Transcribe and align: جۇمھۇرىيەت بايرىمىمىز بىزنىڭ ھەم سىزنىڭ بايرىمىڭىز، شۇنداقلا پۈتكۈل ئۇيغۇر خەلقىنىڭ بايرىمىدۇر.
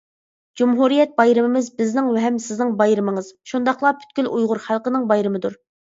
جۇمھۇرىيەت 0.61 1.13
بايرىمىمىز 1.21 1.67
بىزنىڭ 1.83 2.09
ھەم 2.25 2.41
سىزنىڭ 2.47 2.75
بايرىمىڭىز، 2.83 3.31
شۇنداقلا 3.55 3.97
پۈتكۈل 4.03 4.35
ئۇيغۇر 4.35 4.67
خەلقىنىڭ 4.69 5.11
بايرىمىدۇر. 5.17 5.65